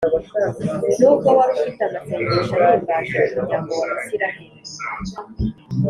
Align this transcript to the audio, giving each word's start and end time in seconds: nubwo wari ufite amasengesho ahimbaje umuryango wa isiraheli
nubwo 0.99 1.27
wari 1.37 1.51
ufite 1.57 1.81
amasengesho 1.87 2.53
ahimbaje 2.63 3.15
umuryango 3.29 3.71
wa 3.79 3.85
isiraheli 3.95 4.59